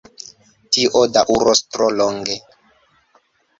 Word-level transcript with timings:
Tio 0.77 1.03
daŭros 1.17 1.63
tro 1.77 1.91
longe! 2.01 2.41